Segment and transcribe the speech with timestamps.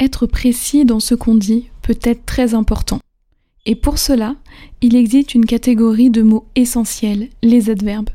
[0.00, 3.00] être précis dans ce qu'on dit peut être très important.
[3.66, 4.36] Et pour cela,
[4.80, 8.10] il existe une catégorie de mots essentiels, les adverbes.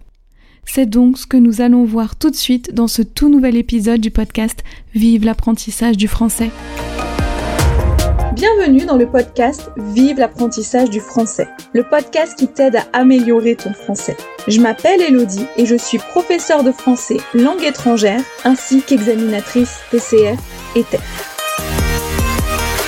[0.66, 4.00] C'est donc ce que nous allons voir tout de suite dans ce tout nouvel épisode
[4.00, 4.64] du podcast
[4.96, 6.52] Vive l'apprentissage du français.
[8.34, 13.74] Bienvenue dans le podcast Vive l'apprentissage du français, le podcast qui t'aide à améliorer ton
[13.74, 14.18] français.
[14.48, 20.40] Je m'appelle Elodie et je suis professeure de français langue étrangère ainsi qu'examinatrice TCF
[20.76, 21.33] et TEF.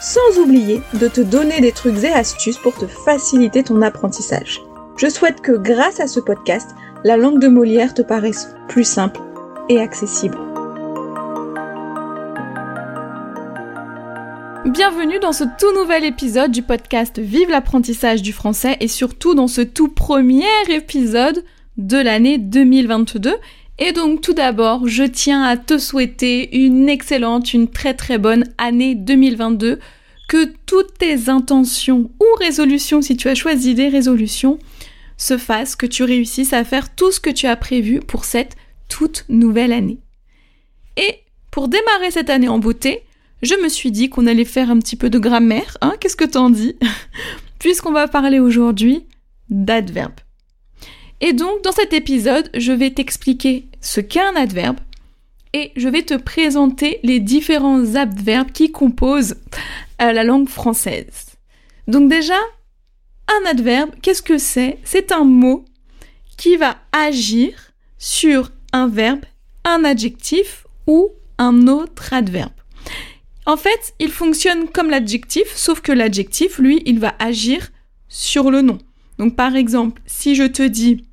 [0.00, 4.62] Sans oublier de te donner des trucs et astuces pour te faciliter ton apprentissage.
[4.96, 6.70] Je souhaite que grâce à ce podcast,
[7.04, 9.20] la langue de Molière te paraisse plus simple
[9.68, 10.38] et accessible.
[14.64, 19.48] Bienvenue dans ce tout nouvel épisode du podcast Vive l'apprentissage du français et surtout dans
[19.48, 21.44] ce tout premier épisode
[21.76, 23.34] de l'année 2022.
[23.82, 28.44] Et donc tout d'abord, je tiens à te souhaiter une excellente, une très très bonne
[28.58, 29.80] année 2022,
[30.28, 34.58] que toutes tes intentions ou résolutions, si tu as choisi des résolutions,
[35.16, 38.54] se fassent, que tu réussisses à faire tout ce que tu as prévu pour cette
[38.88, 39.98] toute nouvelle année.
[40.98, 41.16] Et
[41.50, 43.02] pour démarrer cette année en beauté,
[43.42, 46.24] je me suis dit qu'on allait faire un petit peu de grammaire, hein, qu'est-ce que
[46.24, 46.76] t'en dis?
[47.58, 49.06] Puisqu'on va parler aujourd'hui
[49.48, 50.20] d'adverbe.
[51.22, 54.78] Et donc, dans cet épisode, je vais t'expliquer ce qu'est un adverbe
[55.52, 59.36] et je vais te présenter les différents adverbes qui composent
[60.00, 61.26] euh, la langue française.
[61.88, 62.38] Donc déjà,
[63.28, 64.78] un adverbe, qu'est-ce que c'est?
[64.84, 65.64] C'est un mot
[66.36, 69.24] qui va agir sur un verbe,
[69.64, 72.52] un adjectif ou un autre adverbe.
[73.46, 77.70] En fait, il fonctionne comme l'adjectif, sauf que l'adjectif, lui, il va agir
[78.08, 78.78] sur le nom.
[79.18, 81.04] Donc par exemple, si je te dis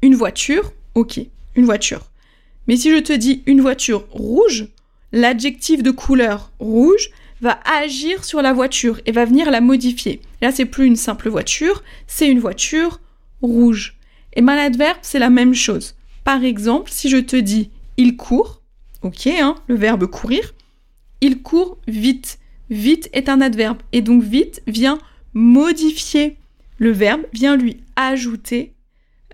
[0.00, 1.20] une voiture, ok,
[1.54, 2.10] une voiture.
[2.66, 4.68] Mais si je te dis une voiture rouge,
[5.12, 10.20] l'adjectif de couleur rouge va agir sur la voiture et va venir la modifier.
[10.40, 13.00] Là, c'est plus une simple voiture, c'est une voiture
[13.42, 13.96] rouge.
[14.34, 15.96] Et mal adverbe, c'est la même chose.
[16.24, 18.62] Par exemple, si je te dis il court,
[19.02, 20.54] ok, hein, le verbe courir,
[21.20, 22.38] il court vite.
[22.70, 24.98] Vite est un adverbe et donc vite vient
[25.34, 26.36] modifier
[26.78, 28.72] le verbe, vient lui ajouter,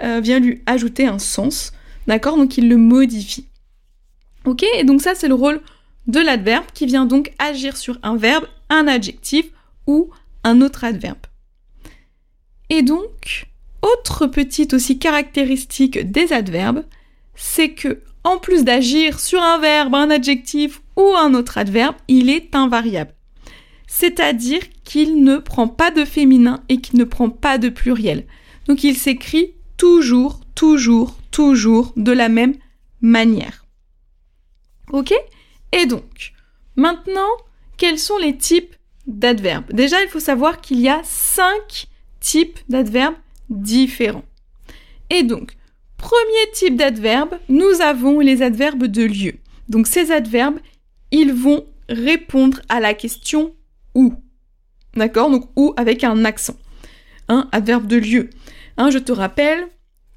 [0.03, 1.73] euh, vient lui ajouter un sens,
[2.09, 3.47] d'accord Donc il le modifie.
[4.45, 5.61] Ok Et donc ça c'est le rôle
[6.09, 9.47] de l'adverbe qui vient donc agir sur un verbe, un adjectif
[9.87, 10.11] ou
[10.43, 11.19] un autre adverbe.
[12.71, 13.47] Et donc,
[13.83, 16.85] autre petite aussi caractéristique des adverbes,
[17.35, 22.29] c'est que en plus d'agir sur un verbe, un adjectif ou un autre adverbe, il
[22.31, 23.15] est invariable.
[23.87, 28.27] C'est-à-dire qu'il ne prend pas de féminin et qu'il ne prend pas de pluriel.
[28.67, 32.55] Donc il s'écrit toujours, toujours, toujours de la même
[33.01, 33.65] manière.
[34.93, 35.13] Ok?
[35.73, 36.33] Et donc,
[36.77, 37.31] maintenant,
[37.77, 38.75] quels sont les types
[39.07, 39.73] d'adverbes?
[39.73, 41.87] Déjà, il faut savoir qu'il y a cinq
[42.21, 43.17] types d'adverbes
[43.51, 44.25] différents.
[45.11, 45.57] Et donc,
[45.97, 49.35] premier type d'adverbe, nous avons les adverbes de lieu.
[49.69, 50.59] Donc ces adverbes,
[51.11, 53.55] ils vont répondre à la question
[53.95, 54.15] où.
[54.95, 55.31] D'accord?
[55.31, 56.57] Donc où avec un accent.
[57.29, 58.31] Un adverbe de lieu.
[58.77, 59.69] Hein, je te rappelle,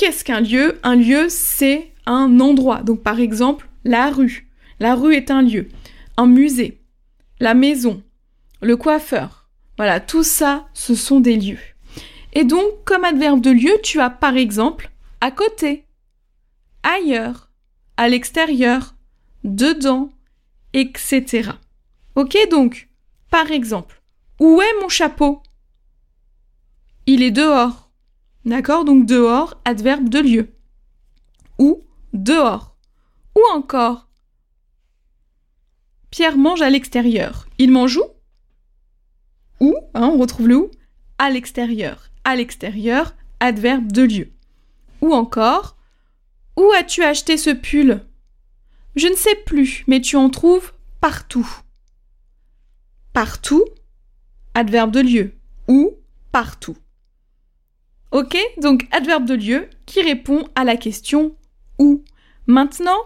[0.01, 0.79] qu'est-ce qu'un lieu?
[0.81, 2.81] Un lieu, c'est un endroit.
[2.81, 4.49] Donc par exemple, la rue.
[4.79, 5.69] La rue est un lieu.
[6.17, 6.81] Un musée.
[7.39, 8.01] La maison.
[8.63, 9.47] Le coiffeur.
[9.77, 11.59] Voilà, tout ça, ce sont des lieux.
[12.33, 14.89] Et donc, comme adverbe de lieu, tu as par exemple
[15.21, 15.85] à côté,
[16.81, 17.51] ailleurs,
[17.95, 18.95] à l'extérieur,
[19.43, 20.09] dedans,
[20.73, 21.51] etc.
[22.15, 22.89] Ok donc,
[23.29, 24.01] par exemple,
[24.39, 25.43] où est mon chapeau?
[27.05, 27.80] Il est dehors.
[28.45, 30.53] D'accord Donc dehors, adverbe de lieu.
[31.59, 31.83] Ou
[32.13, 32.75] dehors.
[33.35, 34.07] Ou encore,
[36.09, 37.47] Pierre mange à l'extérieur.
[37.57, 38.03] Il mange où?
[39.59, 40.71] Où hein, On retrouve le où?
[41.17, 44.31] À l'extérieur à l'extérieur, adverbe de lieu.
[45.01, 45.77] Ou encore,
[46.57, 48.05] où as-tu acheté ce pull?
[48.95, 51.49] Je ne sais plus, mais tu en trouves partout.
[53.13, 53.65] Partout,
[54.53, 55.33] adverbe de lieu.
[55.67, 55.91] Ou
[56.31, 56.77] partout.
[58.11, 61.35] Ok Donc adverbe de lieu qui répond à la question
[61.79, 62.03] où.
[62.47, 62.97] Maintenant,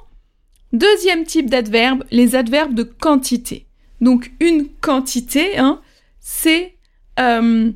[0.74, 3.66] deuxième type d'adverbe, les adverbes de quantité.
[4.02, 5.82] Donc une quantité, hein,
[6.20, 6.76] c'est
[7.20, 7.72] euh,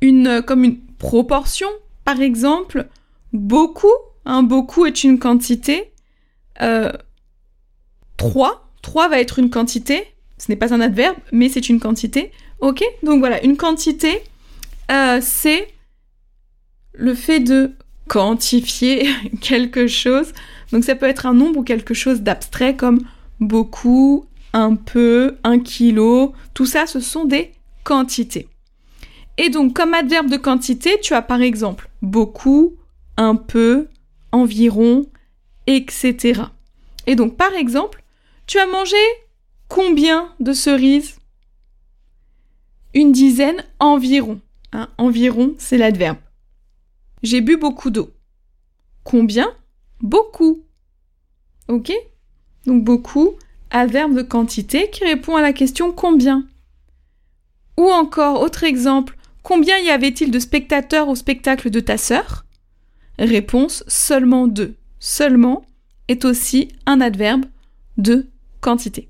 [0.00, 1.68] une, comme une proportion,
[2.04, 2.88] par exemple,
[3.32, 3.92] beaucoup,
[4.24, 5.92] hein, beaucoup est une quantité,
[6.62, 6.92] euh,
[8.16, 10.04] 3, 3 va être une quantité,
[10.36, 14.22] ce n'est pas un adverbe, mais c'est une quantité, ok Donc voilà, une quantité,
[14.90, 15.68] euh, c'est
[17.00, 17.72] le fait de
[18.08, 19.08] quantifier
[19.40, 20.32] quelque chose,
[20.70, 23.00] donc ça peut être un nombre ou quelque chose d'abstrait comme
[23.40, 27.52] beaucoup, un peu, un kilo, tout ça ce sont des
[27.84, 28.48] quantités.
[29.38, 32.76] Et donc, comme adverbe de quantité, tu as par exemple beaucoup,
[33.16, 33.88] un peu,
[34.32, 35.06] environ,
[35.66, 36.42] etc.
[37.06, 38.02] Et donc, par exemple,
[38.46, 38.96] tu as mangé
[39.68, 41.16] combien de cerises?
[42.92, 44.40] Une dizaine environ.
[44.72, 46.18] Hein, environ, c'est l'adverbe.
[47.22, 48.10] J'ai bu beaucoup d'eau.
[49.04, 49.54] Combien?
[50.00, 50.64] Beaucoup.
[51.68, 51.92] Ok?
[52.66, 53.34] Donc beaucoup,
[53.70, 56.46] adverbe de quantité qui répond à la question combien?
[57.76, 62.44] Ou encore, autre exemple, combien y avait-il de spectateurs au spectacle de ta sœur?
[63.18, 64.74] Réponse seulement deux.
[64.98, 65.64] Seulement
[66.08, 67.44] est aussi un adverbe
[67.96, 68.26] de
[68.60, 69.08] quantité.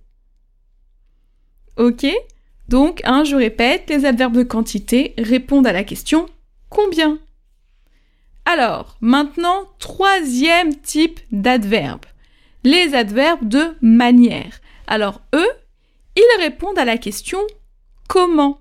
[1.77, 2.07] Ok?
[2.69, 6.27] Donc, hein, je répète, les adverbes de quantité répondent à la question
[6.69, 7.19] combien?
[8.53, 12.05] Alors, maintenant, troisième type d'adverbe.
[12.65, 14.61] Les adverbes de manière.
[14.89, 15.51] Alors, eux,
[16.17, 17.39] ils répondent à la question
[18.09, 18.61] comment.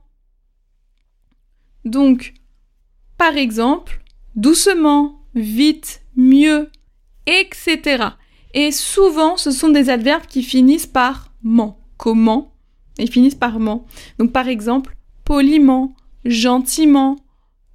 [1.86, 2.36] Donc,
[3.18, 4.04] par exemple,
[4.36, 6.70] doucement, vite, mieux,
[7.26, 8.10] etc.
[8.54, 11.80] Et souvent, ce sont des adverbes qui finissent par ment.
[11.98, 12.54] Comment?
[13.00, 13.88] Ils finissent par ment.
[14.20, 14.96] Donc, par exemple,
[15.26, 15.96] poliment,
[16.26, 17.16] gentiment,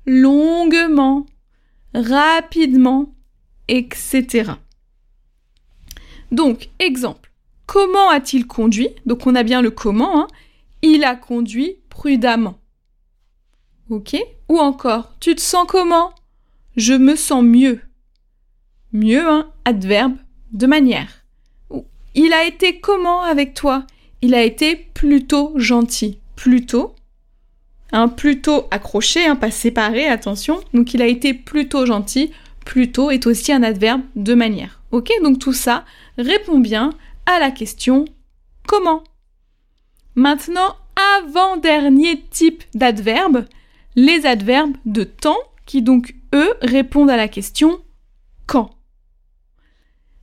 [0.07, 1.27] longuement,
[1.94, 3.14] rapidement,
[3.69, 4.52] etc.
[6.31, 7.31] Donc, exemple.
[7.67, 8.91] Comment a-t-il conduit?
[9.06, 10.20] Donc, on a bien le comment.
[10.20, 10.29] Hein
[10.85, 12.58] il a conduit prudemment.
[13.88, 14.17] Ok?
[14.50, 16.12] Ou encore, tu te sens comment?
[16.76, 17.81] Je me sens mieux.
[18.93, 20.17] Mieux, hein Adverbe
[20.52, 21.25] de manière.
[22.14, 23.87] Il a été comment avec toi?
[24.20, 26.19] Il a été plutôt gentil.
[26.37, 26.94] Plutôt.
[27.93, 30.61] Un plutôt accroché, hein, pas séparé, attention.
[30.73, 32.31] Donc il a été plutôt gentil.
[32.65, 34.81] Plutôt est aussi un adverbe de manière.
[34.91, 35.85] Ok Donc tout ça
[36.19, 36.91] répond bien
[37.27, 38.05] à la question
[38.67, 39.03] comment?
[40.15, 40.77] Maintenant,
[41.19, 43.45] avant-dernier type d'adverbe,
[43.97, 47.79] les adverbes de temps qui donc, eux, répondent à la question
[48.47, 48.71] quand?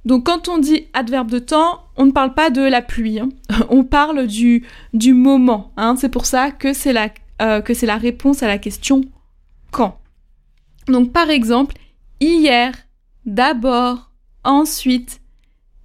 [0.06, 3.30] Donc quand on dit adverbe de temps, on ne parle pas de la pluie, hein.
[3.69, 5.72] on parle du, du moment.
[5.78, 5.96] Hein.
[5.98, 7.10] C'est pour ça que c'est la,
[7.42, 9.02] euh, que c'est la réponse à la question
[9.72, 10.00] quand.
[10.88, 11.76] Donc par exemple,
[12.20, 12.74] hier,
[13.26, 14.12] d'abord,
[14.44, 15.22] ensuite,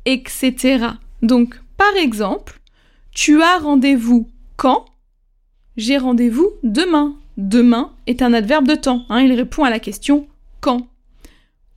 [0.05, 0.87] etc.
[1.23, 2.61] Donc par exemple,
[3.13, 4.85] tu as rendez-vous quand
[5.77, 7.17] J'ai rendez-vous demain.
[7.37, 9.05] Demain est un adverbe de temps.
[9.09, 10.27] Hein, il répond à la question
[10.61, 10.87] quand.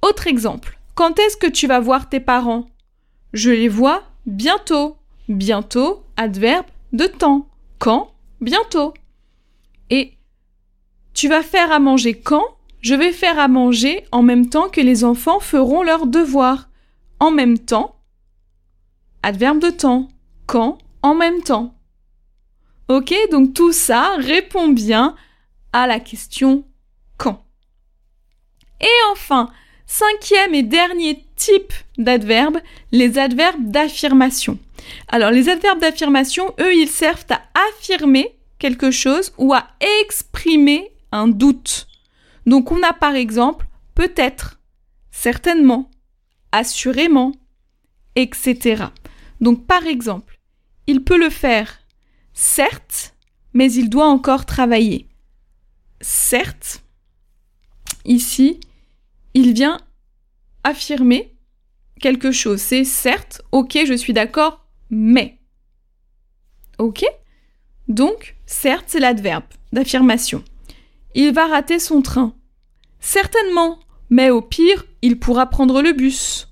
[0.01, 0.79] Autre exemple.
[0.95, 2.65] Quand est-ce que tu vas voir tes parents
[3.33, 4.97] Je les vois bientôt.
[5.27, 7.47] Bientôt, adverbe de temps.
[7.77, 8.11] Quand
[8.41, 8.93] Bientôt.
[9.89, 10.13] Et
[11.13, 12.45] tu vas faire à manger quand?
[12.81, 16.69] Je vais faire à manger en même temps que les enfants feront leurs devoirs.
[17.19, 17.95] En même temps.
[19.23, 20.07] Adverbe de temps.
[20.45, 20.77] Quand?
[21.01, 21.75] En même temps.
[22.87, 25.15] Ok, donc tout ça répond bien
[25.73, 26.63] à la question
[27.17, 27.43] quand.
[28.81, 29.51] Et enfin,
[29.85, 32.59] cinquième et dernier type d'adverbe,
[32.91, 34.57] les adverbes d'affirmation.
[35.07, 39.67] Alors les adverbes d'affirmation, eux, ils servent à affirmer quelque chose ou à
[40.01, 41.87] exprimer un doute.
[42.45, 44.59] Donc on a par exemple peut-être,
[45.11, 45.89] certainement,
[46.51, 47.33] assurément,
[48.15, 48.85] etc.
[49.41, 50.39] Donc par exemple,
[50.87, 51.79] il peut le faire,
[52.33, 53.15] certes,
[53.53, 55.07] mais il doit encore travailler.
[56.01, 56.83] Certes,
[58.05, 58.59] ici,
[59.33, 59.79] il vient
[60.63, 61.35] affirmer
[61.99, 62.61] quelque chose.
[62.61, 65.39] C'est certes, ok, je suis d'accord, mais.
[66.77, 67.03] Ok?
[67.89, 69.43] Donc, certes, c'est l'adverbe
[69.73, 70.43] d'affirmation.
[71.15, 72.33] Il va rater son train.
[72.99, 73.79] Certainement,
[74.09, 76.47] mais au pire, il pourra prendre le bus.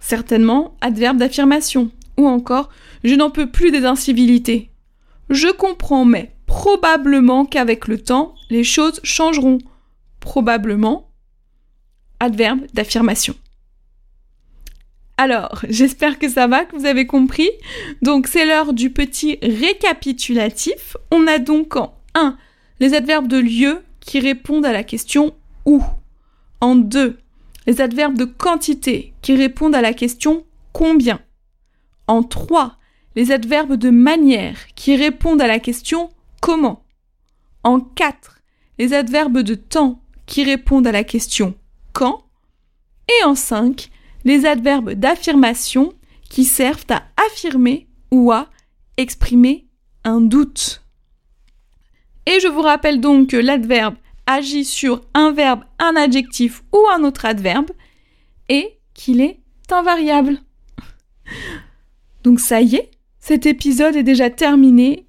[0.00, 1.90] Certainement, adverbe d'affirmation.
[2.16, 2.70] Ou encore,
[3.04, 4.70] je n'en peux plus des incivilités.
[5.28, 9.58] Je comprends, mais probablement qu'avec le temps, les choses changeront.
[10.20, 11.10] Probablement.
[12.20, 13.34] Adverbe d'affirmation.
[15.18, 17.50] Alors, j'espère que ça va, que vous avez compris.
[18.00, 20.96] Donc, c'est l'heure du petit récapitulatif.
[21.10, 22.38] On a donc en 1
[22.80, 25.34] les adverbes de lieu qui répondent à la question
[25.66, 25.82] où.
[26.60, 27.18] En 2,
[27.66, 31.20] les adverbes de quantité qui répondent à la question combien.
[32.06, 32.76] En 3,
[33.16, 36.10] les adverbes de manière qui répondent à la question
[36.40, 36.84] comment.
[37.64, 38.40] En 4,
[38.78, 41.54] les adverbes de temps qui répondent à la question
[41.92, 42.24] quand.
[43.08, 43.90] Et en 5,
[44.28, 45.94] les adverbes d'affirmation
[46.28, 48.50] qui servent à affirmer ou à
[48.98, 49.66] exprimer
[50.04, 50.82] un doute.
[52.26, 53.94] Et je vous rappelle donc que l'adverbe
[54.26, 57.70] agit sur un verbe, un adjectif ou un autre adverbe
[58.50, 60.38] et qu'il est invariable.
[62.22, 65.06] Donc ça y est, cet épisode est déjà terminé.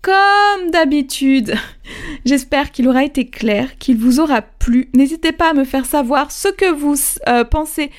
[0.00, 1.54] Comme d'habitude,
[2.24, 4.88] j'espère qu'il aura été clair, qu'il vous aura plu.
[4.94, 6.96] N'hésitez pas à me faire savoir ce que vous
[7.28, 7.90] euh, pensez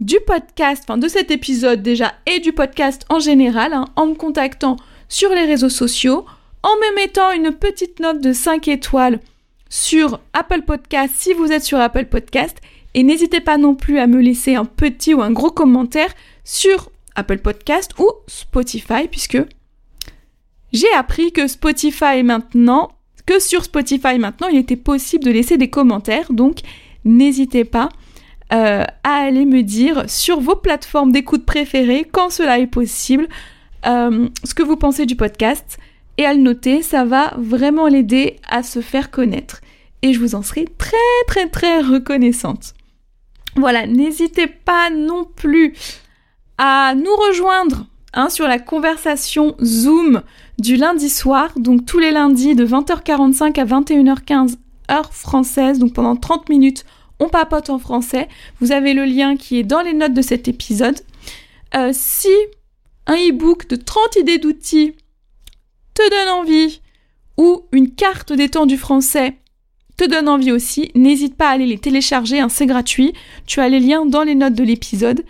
[0.00, 4.14] du podcast, enfin de cet épisode déjà et du podcast en général, hein, en me
[4.14, 4.76] contactant
[5.08, 6.24] sur les réseaux sociaux,
[6.62, 9.20] en me mettant une petite note de 5 étoiles
[9.68, 12.58] sur Apple Podcast si vous êtes sur Apple Podcast.
[12.94, 16.12] Et n'hésitez pas non plus à me laisser un petit ou un gros commentaire
[16.44, 19.38] sur Apple Podcast ou Spotify puisque
[20.72, 22.90] j'ai appris que Spotify maintenant,
[23.26, 26.32] que sur Spotify maintenant, il était possible de laisser des commentaires.
[26.32, 26.60] Donc
[27.04, 27.88] n'hésitez pas
[28.52, 33.28] euh, à aller me dire sur vos plateformes d'écoute préférées, quand cela est possible,
[33.86, 35.78] euh, ce que vous pensez du podcast
[36.18, 39.60] et à le noter, ça va vraiment l'aider à se faire connaître.
[40.02, 40.96] Et je vous en serai très
[41.26, 42.74] très très reconnaissante.
[43.56, 45.74] Voilà, n'hésitez pas non plus
[46.58, 50.22] à nous rejoindre hein, sur la conversation Zoom
[50.58, 54.56] du lundi soir, donc tous les lundis de 20h45 à 21h15
[54.90, 56.84] heure française, donc pendant 30 minutes
[57.20, 58.28] on papote en français.
[58.60, 61.00] Vous avez le lien qui est dans les notes de cet épisode.
[61.74, 62.28] Euh, si
[63.06, 64.94] un e-book de 30 idées d'outils
[65.94, 66.80] te donne envie,
[67.36, 69.36] ou une carte des temps du français
[69.96, 73.12] te donne envie aussi, n'hésite pas à aller les télécharger, hein, c'est gratuit.
[73.46, 75.24] Tu as les liens dans les notes de l'épisode.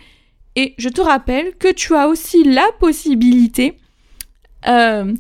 [0.57, 3.77] Et je te rappelle que tu as aussi la possibilité
[4.67, 5.13] euh,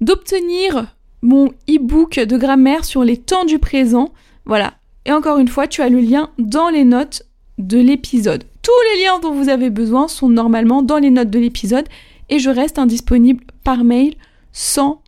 [0.00, 4.12] d'obtenir mon e-book de grammaire sur les temps du présent.
[4.46, 4.74] Voilà.
[5.04, 7.22] Et encore une fois, tu as le lien dans les notes
[7.58, 8.44] de l'épisode.
[8.62, 11.86] Tous les liens dont vous avez besoin sont normalement dans les notes de l'épisode
[12.28, 14.14] et je reste indisponible par mail
[14.52, 15.02] sans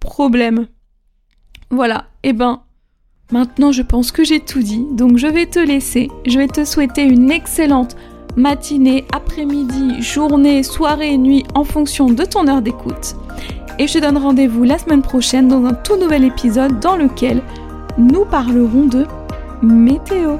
[0.00, 0.66] problème.
[1.70, 2.62] Voilà, et eh ben
[3.32, 6.64] maintenant je pense que j'ai tout dit, donc je vais te laisser, je vais te
[6.64, 7.96] souhaiter une excellente
[8.36, 13.16] matinée, après-midi, journée, soirée, nuit en fonction de ton heure d'écoute.
[13.78, 17.42] Et je te donne rendez-vous la semaine prochaine dans un tout nouvel épisode dans lequel
[17.98, 19.06] nous parlerons de
[19.62, 20.38] météo.